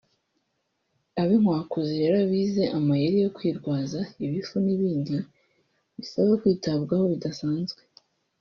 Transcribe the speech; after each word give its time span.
Ab’inkwakuzi 1.21 1.93
rero 2.01 2.19
bize 2.31 2.63
amayeri 2.77 3.17
yo 3.23 3.29
kwirwaza 3.35 3.99
ibifu 4.25 4.55
n’ibindi 4.65 5.15
bisaba 5.97 6.31
kwitabwaho 6.41 7.03
bidasanzwe 7.13 7.81